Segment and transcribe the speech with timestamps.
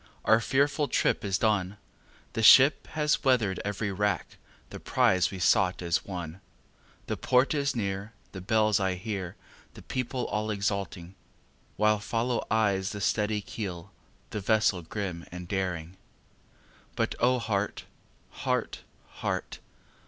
[0.25, 1.77] our fearful trip is done,
[2.33, 4.37] The ship has weather'd every rack,
[4.71, 6.41] the prize we sought is won,
[7.05, 9.35] The port is near, the bells I hear,
[9.75, 11.13] the people all exulting,
[11.77, 13.91] While follow eyes the steady keel,
[14.31, 15.97] the vessel grim and daring;
[16.95, 17.85] But O heart!
[18.31, 18.79] heart!
[19.07, 19.59] heart!